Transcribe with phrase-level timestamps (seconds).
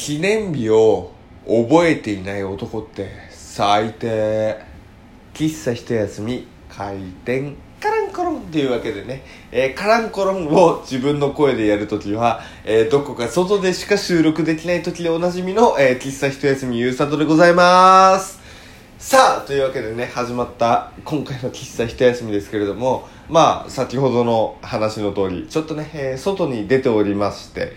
[0.00, 1.12] 記念日を
[1.46, 4.56] 覚えていない男って最低。
[5.34, 9.22] 喫茶一休み開店カランコロンっていうわけでね、
[9.52, 18.40] えーカランコロンを自分の声でやるときは、えーどこか外でしか収録できないときでおなじみの、えー喫茶一休みゆうさとでございます。
[18.98, 27.72] さあというわけでね始まった今回の喫茶一休みですけれどもまあ先ほどの話の通りちょっとね、えー外に出ておりまして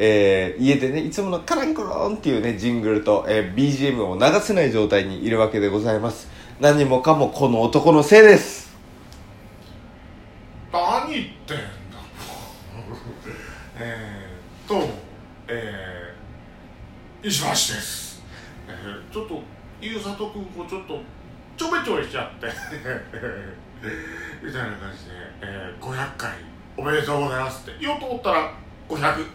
[0.00, 6.28] えー家でねいつものカランコロンっていうねジングルと、えー BGM を流せない状態にいるわけでございます。
[6.60, 8.76] 何もかもこの男のせいです。
[10.72, 11.62] 何言ってんだ。
[13.80, 14.88] えーっと
[15.48, 18.22] えー、石橋です、
[18.68, 19.42] えー、ちょっと
[19.80, 21.00] ゆうさとくんこうちょっと
[21.56, 22.46] ちょめちょめしちゃって。
[24.42, 26.32] みたいな感じで、えー、500回
[26.76, 27.80] おめでとうございますって。
[27.80, 28.52] 言おうと思ったら
[28.88, 29.26] 500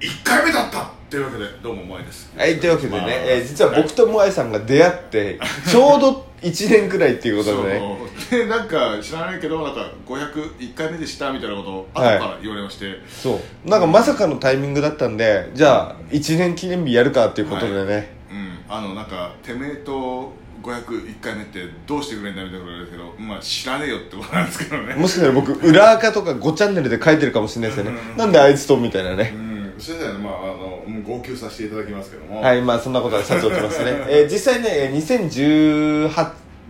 [0.00, 2.30] 5001回目だったっていうわけでどうも萌えです。
[2.36, 7.98] はいというわけでね、まあえー実は僕と萌えさんが出会ってちょうど1年くらいっていうことでね。
[8.30, 12.18] でなんか知らないけどなんか501回目でしたみたいなことを後はい。
[12.18, 13.68] から言われまして、そう。
[13.68, 24.94] なんかまさかのタイミングだったんでじゃあ1年記念日やるかっていうことでね、うん、あのなんかてめえと501回目ってどうしてくれんだみたいなこと言われるけどまあ知らねえよってことなんですけどね。
[24.94, 28.16] もしかしたら僕裏垢とか5チャンネルで書いてるかもしれないですよね、うん。
[28.16, 29.47] なんであいつとみたいなね、うん
[29.78, 32.40] それではねまああの号泣させていただきますけども。
[32.40, 36.10] はいまあそんなことはさておきますね、 えー実際ねえー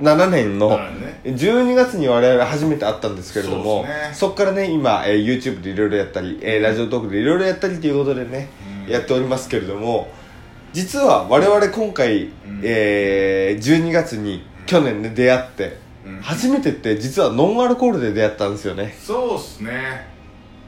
[0.05, 1.21] 2017年のはいね。
[1.25, 4.15] 12月に我々初めて会ったんですけれどもそうですね。
[4.15, 8.49] そっからね今、えー YouTube でいろいろやったり、えーラジオトークでいろいろやったりということでね、
[8.87, 8.93] うん。
[8.93, 10.09] やっておりますけれども
[10.73, 12.33] 実は我々今回、ん。
[12.63, 16.21] えー12月に去年ね出会って、うん。
[16.21, 18.95] 初めてって実はノンアルコールで出会ったんですよね。
[19.03, 20.07] そうっすね。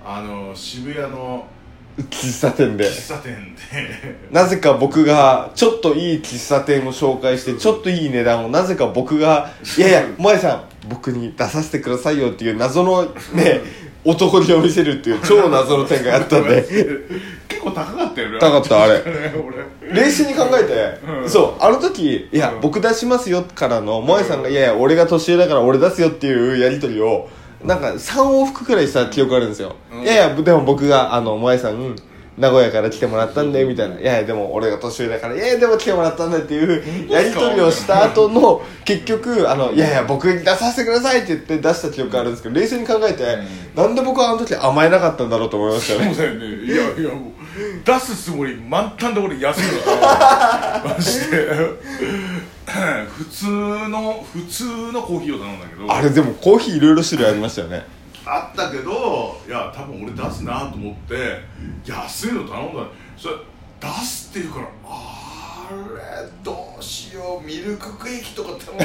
[0.05, 1.46] あの渋谷の
[2.04, 2.84] 喫茶店で。
[2.84, 4.16] 喫茶店で。
[4.30, 13.60] なぜか僕がちょっといい喫茶店を紹介してちょっといい値段をなぜか僕が「いやいや萌さん僕に出させてくださいよ」っていう謎のね
[14.05, 16.62] 男気を見せるっていう超謎の展開あったんで。
[17.48, 18.39] 結構高かったよね。
[18.39, 19.02] 高かったあれ。
[19.92, 21.28] 冷静に考えて、うん。
[21.28, 22.60] そうあの時「いや、うん。
[22.60, 27.28] 僕出しますよ」からの萌さんが「いやいや俺が年上だから俺出すよ」っていうやり取りを
[27.64, 30.02] なんか3往復くらいした記憶あるんですよ、うん。
[30.02, 31.96] いやいやでも僕があの萌さん
[32.38, 43.38] 名古屋から来てもらったんでみたいな「いやいやでも俺が年上だからいやいやでも来てもらったんだ」っていうやり取りをした後の結局あの「いやいや僕に出させてください」って言って出した記憶あるんですけど冷静に考えて、
[43.74, 46.14] なんで僕はあの時甘えなかったんだろうと思いましたね。
[46.64, 47.39] いやいやもう
[47.84, 51.48] 出すつもり満タンで俺安いのマジで。
[52.70, 53.46] 普通
[53.88, 55.92] の普通のコーヒーを頼んだけど。
[55.92, 57.84] あれでもコーヒーいろいろ種類ありましたよね。
[58.24, 61.42] あったけどいや多分俺出すなと思って
[61.84, 62.82] 安いの頼んだ。
[63.16, 63.34] それ
[63.80, 65.09] 出すっていうからあ
[65.70, 68.85] れどうしようミルクケーキとか頼んだ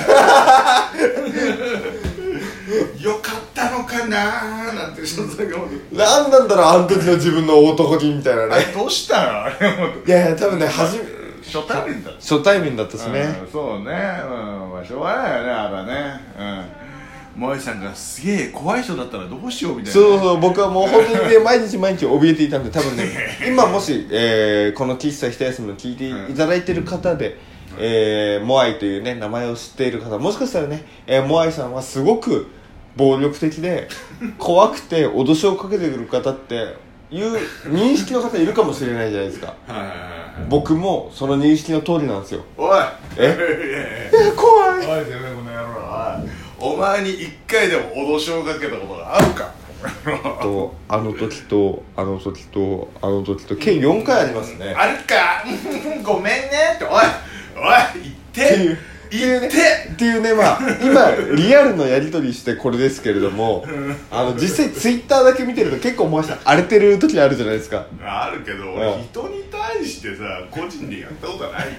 [3.02, 8.66] よかったのかなーなんてちょっとだけ思ってなんだろうあの時の自分の男気みたいなあね。
[8.66, 9.44] れどうしたの？
[9.46, 11.04] あれもいやいや多分ね初め
[11.46, 12.20] 初対面だった。
[12.20, 13.22] 初対面だったしね。
[13.44, 13.88] うんそうね、うん
[14.72, 16.22] まあ、しょうがないよねあれはね。
[16.38, 16.55] うん
[17.38, 19.94] 萌さんがすげえ怖い人だったらどうしようみたいな。
[19.94, 23.04] そうそう僕はもう本当にね毎日毎日怯えていたんで多分ね。
[23.48, 27.38] 今もし、えーこの喫茶一休みを聞いていただいてる方で、
[27.78, 32.48] えーモアイというね名前を知っている方もしかしたらね、えーモアイさんはすごく
[32.96, 33.90] 暴力的で
[34.40, 36.76] 怖くて脅しをかけてくる方って
[37.12, 39.48] いう認識の方いるかもしれないじゃないですか。
[39.68, 40.00] はいはいはいはい。
[40.50, 42.42] 僕もその認識の通りなんですよ。
[42.58, 42.80] おい。
[43.18, 44.10] え？
[44.12, 44.86] え 怖い
[46.66, 47.84] お前に一回でも
[48.18, 49.54] 脅しをかけたことがあるか？
[50.42, 54.74] とあの時とあの時とあの時と計4回ありますね。
[54.76, 55.44] あるか？
[56.04, 56.86] ごめんねって。
[56.86, 57.04] おいおい
[58.04, 58.16] 言っ
[58.50, 58.56] て。
[58.56, 58.78] っていう
[59.12, 59.48] 言って。
[59.92, 63.64] っていうねまあ今リアルのやり取りしてこれですけれども
[64.10, 67.86] あの実際ツイッターだけ見てると結構もし荒れてる時あるじゃないですか。
[68.04, 68.80] あるけどうん。
[68.80, 71.74] 俺人に対してさ個人でやったことはないよ。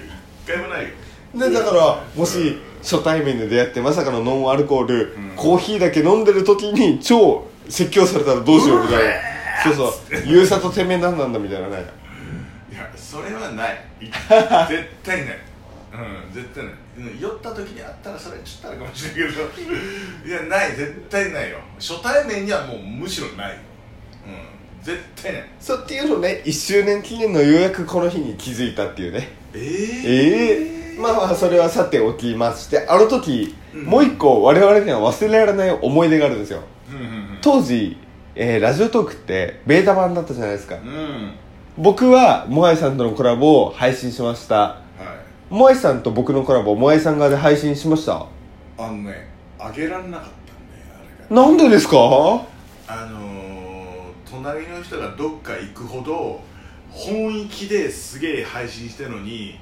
[0.45, 0.89] 一回もないよ。
[1.35, 2.57] でだからもし
[2.87, 5.35] 初対面で出会ってまさかのノンアルコール、ん。
[5.35, 9.13] コーヒーだけ飲んでる時に超説教されたらどうしようみたいな。
[9.65, 9.91] そうそう
[10.25, 10.45] 「ゆう。
[10.47, 11.85] さとてめえ何なんだ」みたいなね。
[12.71, 13.83] いやそれはない。
[13.99, 14.15] 絶
[15.03, 15.39] 対ない。
[15.93, 16.73] うん絶対ない。
[16.99, 19.43] うん酔った時にあったらそれちょっとあるかもしれないけど。
[20.25, 20.69] いやない。
[20.71, 21.57] 絶対ないよ。
[21.77, 23.49] 初対面にはもうむしろない。
[23.49, 23.55] よ
[24.27, 24.83] うん。
[24.85, 25.43] 絶対ない。
[25.59, 29.27] そうっていうのね1周年記念のようやくこの日に気づいたっていうね。
[29.53, 33.83] えええまあまあそれはさておきましてあの時、うん。
[33.85, 36.61] もう一個我々には忘れられない思い出があるんですよ。
[36.89, 37.97] うんうん当時、
[38.35, 40.75] えーラジオトークってベータ版だったじゃないですか。
[40.75, 40.81] うん。
[40.87, 41.31] うん
[41.79, 44.55] 僕はモアイさんとのコラボを配信しました。
[44.55, 44.81] は
[45.51, 45.53] い。
[45.53, 48.25] モアイさんと僕のコラボモアイさん側で配信しました。
[48.79, 49.29] あのね
[49.59, 50.31] あげられなかったんだよ
[51.29, 51.41] あれが。
[51.43, 51.97] なんでですか？
[52.87, 56.41] あのー、隣の人がどっか行くほど
[56.89, 59.59] 本意気ですげえ配信したのに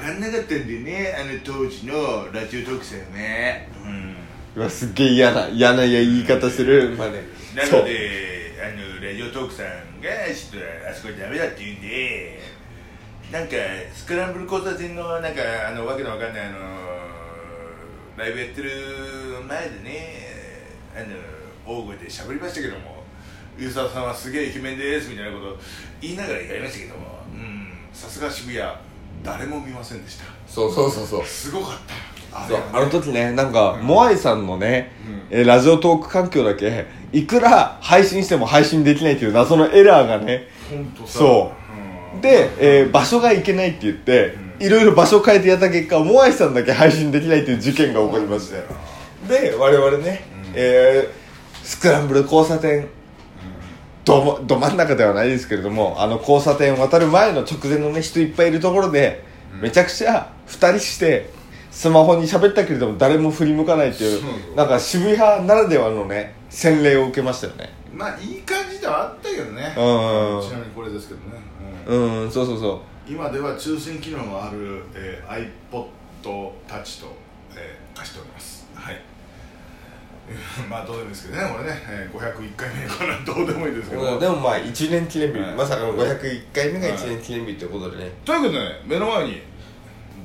[0.02, 3.68] がんなかったんでねあの当時のラジオトークさんね。
[3.84, 4.16] うん。
[4.56, 7.22] うわすっげえ嫌な嫌な言い方するまあね
[7.56, 7.80] なそう。
[7.80, 9.66] のであのラジオトークさん
[10.00, 12.40] がちょっとあそこダメだって言うんで
[13.32, 13.56] なんか
[13.92, 16.58] スクランブル交差点のなんかあのわけのわかんないあの
[18.16, 18.70] ライブやってる
[19.48, 20.24] 前でね
[20.96, 23.02] あの大声で喋りましたけども
[23.58, 25.58] ユーザーさんはすげえイケメンですみたいなこと
[26.00, 27.68] 言いながらやりましたけどもうん。
[27.92, 28.60] さすが渋谷
[29.24, 30.24] 誰も見ませんでした。
[30.46, 31.24] そうそうそうそう。
[31.24, 31.94] すごかった
[32.36, 34.92] ああの時ねなんか、モアイさんのね、
[35.30, 35.38] うん。
[35.38, 41.18] えーラジオトーク環境だけいくら配信しても配信できないっていう謎のエラーがね本当さ。
[41.18, 41.52] そ
[42.14, 42.14] う。
[42.14, 42.20] うん。
[42.20, 48.62] で、えー場所がいけないって言って、いろいろ場所を変えてやった結果モアイさんだけ配信できないっていう事件が起こりまして。
[49.28, 50.52] で我々ね、うん。
[50.54, 51.24] えー
[51.64, 52.86] スクランブル交差点
[54.04, 59.24] どもど真ん中ではないですけれどもあの交差点を渡る前の直前のね人いっぱいいるところで、
[59.54, 59.60] うん。
[59.62, 61.30] めちゃくちゃ2人して
[61.70, 64.56] スマホに喋ったけれども誰も振り向かないっていうそうそう。
[64.56, 67.70] なんか渋谷ならではのね洗礼を受けましたよね。
[67.92, 69.74] まあいい感じではあったけどね。
[69.76, 70.42] うん。
[70.42, 71.42] ちなみにこれですけどね、
[71.86, 72.24] うん。
[72.24, 72.72] うんそうそうそ
[73.08, 73.12] う。
[73.12, 75.86] 今では抽選機能のある、えー、iPod
[76.22, 77.14] Touch と、
[77.56, 78.66] えー貸しております。
[78.74, 79.00] はい
[80.70, 85.52] まあどうでもいいですけどねこれね、えー、501回目かなどうでもいいですけど、でもまあ1年記念日、はい。
[85.52, 89.42] まさかの501回目が1年記念日ってことでね、ということでね目の前に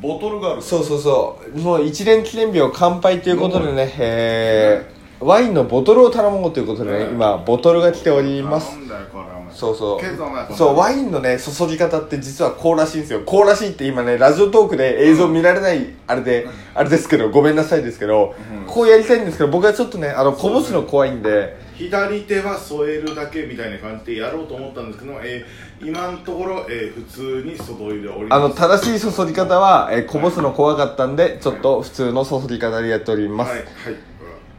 [0.02, 0.62] ボトルがある。
[0.62, 1.58] そうそうそう。
[1.60, 8.78] もう1年記念日を乾杯ということでね、えー、ワインのボトルを頼もうということでね、うん今ボトルが来ております。
[8.78, 10.56] なんだよこれそうそう。
[10.56, 13.22] そうワインのね注ぎ方って実はこうらしいんですよ。
[13.26, 18.66] こうらしいって今ねラジオトークで映像見られないあれで、あれですけどごめんなさいですけど、うん。
[18.66, 21.70] こうやりたいんですけど僕はちょっとねあのこぼすの怖いんで。
[21.80, 28.34] 左手は添えるだけみたいな感じでやろうと思ったんですけども、えー、今のところ、えー、普通に注いでおります。
[28.34, 33.66] あの正しい注ぎ方は、えーこぼすの怖かったんでちょっと普通の注ぎ方でやっております、はいはい。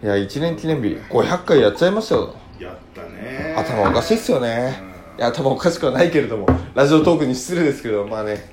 [0.02, 3.54] いや1年記念日500回やっちゃいましたよやったね。
[3.56, 4.78] 頭おかしいっすよね。
[5.14, 5.18] うん。
[5.18, 8.50] いや頭おかしくはないけれどもラジオトークに失礼ですけどまあね。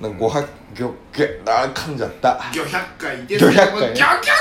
[0.00, 2.40] なんか500ぎょげあー噛んじゃった。
[2.52, 3.94] 魚百回で魚百回ね。
[3.94, 4.32] ギョギョギョギョギ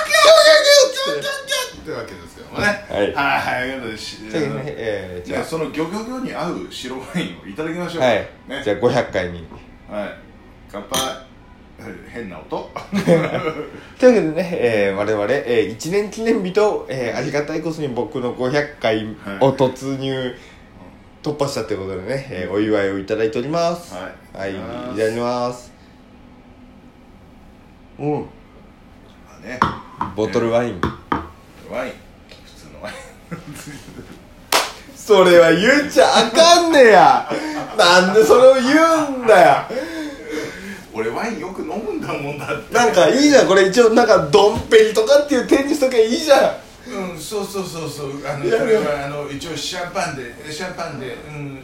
[1.10, 2.66] ョギョギョってわけですけどもね。
[2.66, 3.02] はい。
[3.02, 3.98] はいはい
[4.32, 5.44] じゃあねえー、じゃあ。
[5.44, 8.04] そのギョギョギョに合う白ワインをいただきましょう。
[8.04, 8.16] あはい、
[8.48, 8.62] ね。
[8.64, 9.48] じゃあ500回に。
[9.90, 10.18] はい。
[10.72, 11.31] 乾杯
[12.10, 12.70] 変な音。
[12.94, 13.32] というわ
[14.00, 20.36] けでね、えー、我々、えー、1年記念日と、えー、ありがたいことに僕の500回を突入、
[21.24, 23.94] 突破したということでね、えー、お祝いをいただいております。
[23.94, 24.38] はい。
[24.38, 24.60] はいいい
[24.98, 25.72] ただきます。
[28.00, 28.12] うん。
[28.14, 28.28] ま
[29.44, 29.60] あね。
[30.16, 30.82] ボトルワイン。
[31.70, 31.92] ワイン。
[32.46, 32.96] 普通のワイン。
[34.96, 37.30] それは言っちゃあかんねや。
[37.78, 38.62] なんでそれを言
[39.20, 40.01] うんだよ
[41.02, 42.74] 俺ワインよく飲むんだもんだって。
[42.74, 43.48] なんかいいじゃん。
[43.48, 46.72] これ一応なんかドンペリとかっていう展示しとけばいいじゃん。
[46.92, 48.10] うんそうそうそうそう。
[48.28, 51.18] あのいやこれはあの一応シャンパンでシャンパンで。
[51.30, 51.62] うんうん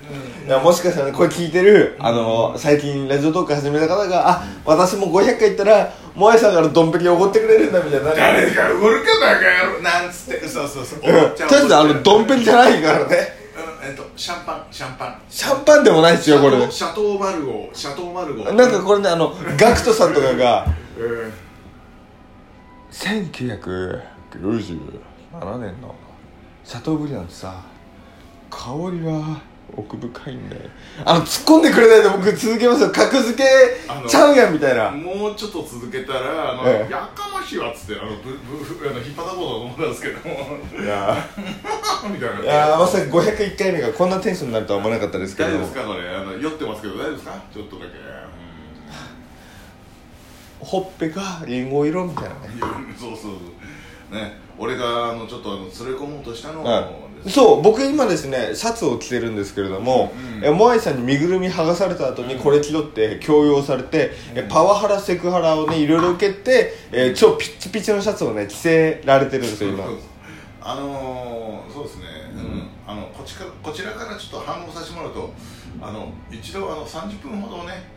[0.48, 8.12] いやもしかしたらこれ聞いてる、あの最近ラジオトーク始めた方があ私も500回行ったらモアイさんからドンペリおごってくれるんだみたいな。
[8.12, 9.82] 誰がおごるかバカ野郎。
[9.82, 11.00] なんつってそうそうそう。
[11.00, 11.03] うん。
[11.03, 13.17] とりあえずあのドンペリじゃないからね。
[13.32, 13.37] うん
[13.88, 15.22] えっとシャンパンシャンパン。
[15.29, 16.70] シャンパンでもないですよこれ。
[16.70, 20.67] シャトーマルゴシャトーマルゴなんかこれねあのガクトさんとかが
[21.00, 21.34] うん。
[22.91, 24.01] 1997
[25.60, 25.96] 年の
[26.65, 27.63] シャトーブリアンってさ
[28.50, 29.41] 香りは
[29.75, 30.62] 奥深いんだよ。
[31.06, 32.89] あの突っ込んでくれないと僕続けますよ。
[32.89, 33.44] 格付け
[34.08, 34.91] ちゃうやんみたいな。
[34.91, 36.91] もうちょっと続けたらあの、ええ。
[36.91, 41.16] やかましいわっつってあのぶぶあの引っ張ったことだと思ったんですけどもいや。
[42.12, 42.39] みたいな。
[42.42, 45.50] いやーまさか501回目がこんなテンションになるとは思わなかったですけど。
[45.50, 46.10] 大丈夫ですかこれ？
[46.10, 47.42] あの酔ってますけど大丈夫ですか？
[47.54, 47.92] ちょっとだけ、
[50.60, 52.36] ほっぺがリンゴ色みたいなね。
[52.51, 53.30] うん、そうそうそ
[54.12, 54.16] う。
[54.16, 56.86] ね俺があのちょっとあの連れ込もうとしたのを、はい、
[57.29, 69.86] そう僕今ですねシャツを着てるんですけれども、うんえモアイさんに身ぐるみ剥がされた後にこれ着ろって強要されて、えパワハラセクハラをねいろいろ受けて、えー超ピッチピチのシャツをね着せられてるんですよ今。
[70.62, 72.03] あのー、そうですね、
[72.36, 72.69] うん。
[72.86, 75.34] あのこっちからこちらからちょっと反応させてもらうと
[75.81, 77.89] あの一度あの30分ほどね、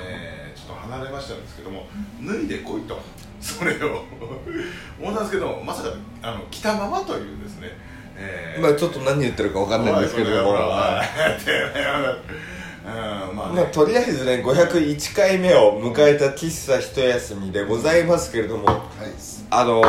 [0.00, 1.86] えーちょっと離れましたんですけども
[2.20, 2.98] 脱いでこいと。
[3.40, 4.02] それを。
[5.00, 7.68] 思ったんですけどまさかあの着たままというですね、
[8.18, 10.58] えーまあちょっと何言ってるか分かんないんですけれどもま
[11.00, 11.02] あ
[13.34, 18.78] まあ、ねとりあえずね501回目を迎えた喫茶一休みでございますけれどもはい。
[19.50, 19.82] あの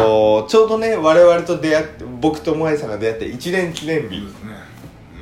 [0.44, 4.52] ー、ちょうどね我々と出会って僕と萌さんが出会って1年記念日そうですね。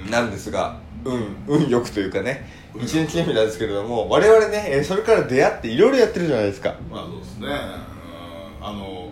[0.06, 0.12] うん。
[0.12, 6.76] なんですが運運よくというかね1年記念日なんですけれども我々ねえーそれから出会っていろいろやってるじゃないですか。
[6.90, 7.48] まあそうですね。
[7.48, 8.68] うん。
[8.68, 9.10] あの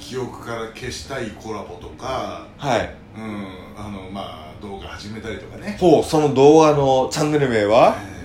[0.00, 2.94] 記憶から消したいコラボとかはい。
[3.16, 5.76] うんあのまあ動画始めたりとかね。
[5.80, 7.96] ほうその動画のチャンネル名は？
[7.98, 8.20] えー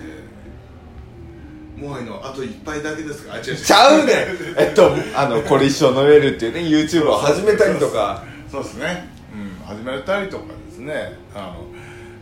[1.76, 3.34] もういのあと一杯だけですか？
[3.34, 3.56] あ違う違う。
[3.56, 4.12] ちゃうね
[4.56, 8.24] えっとあのこれ一生飲めるっていうね YouTube を始めたりとか。
[8.50, 11.18] そうですね、うん、始めたりとかですね。
[11.34, 11.66] あの、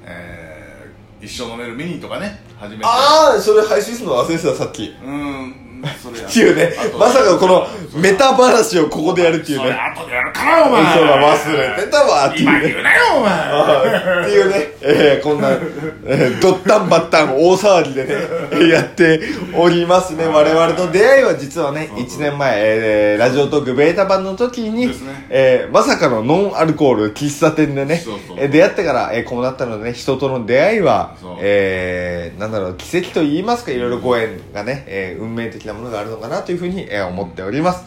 [0.04, 4.94] えー、一生飲めるミニとかね始めたりああそれ配信するの忘れてたさっき。
[5.04, 5.63] うん
[6.02, 6.28] それや。
[6.28, 6.74] っていうね。
[6.78, 6.98] あと。
[6.98, 7.66] まさかこの
[8.00, 10.96] メタ話をここでやるっていうそれね後でやるからお前。
[10.96, 12.50] そうだ忘れてたわっていうね。
[12.50, 14.22] 今言うなよお前。
[14.22, 18.08] っていうね、えー、こんな、えー、ドッタンバッタン大騒ぎでね、
[18.52, 19.20] え ーやって
[19.54, 20.26] おりますね。
[20.26, 22.06] 我々の出会いは実はね、そうそう。
[22.06, 25.26] 1年前、えー、ラジオトークベータ版の時に、ですね。
[25.28, 28.36] えー、まさかのノンアルコール喫茶店でね、そうそう。
[28.38, 37.84] えー出会ってから、えー、こうなったのでね、人との出会いはそう、えー、なんだろう、奇跡と言いますか、いろいろご縁がね、えー、運命的なものがあるのかなというふうに、えー、思っております。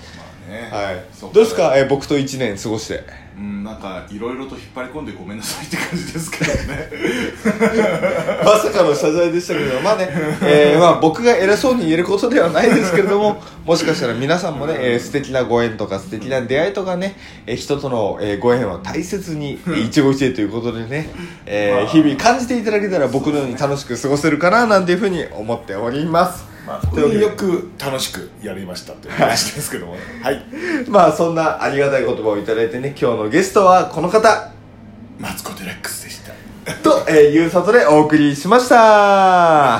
[0.71, 1.05] はい。
[1.13, 3.27] そどうですか、えー、僕と1年過ごして。
[3.37, 6.89] うんなんかいろいろと引っ張り込んでごめんなさいって感じですけどね
[8.43, 10.09] まさかの謝罪でしたけど、まあね、
[10.41, 17.15] えーまあ僕が偉そうに言えることではないですけれども、 もしかしたら皆さんもね、えー素敵なご縁とか素敵な出会いとかね、
[17.45, 21.07] えー人との、えーご縁を大切に、えー 一期一会ということでね、
[21.45, 26.56] えーまあ日々感じていただけたら僕のように楽しく過ごせるかな、なんていうふうに思っております。
[26.67, 29.95] まというわけでよく楽しくやりましたという話ですけども。
[30.21, 30.43] はい。
[30.89, 34.51] まあそんなありがたい言葉をいただいてね、今日のゲストはこの方、
[35.17, 36.33] マツコ・デラックスでした。
[36.83, 38.75] と、えーいう里でお送りしました。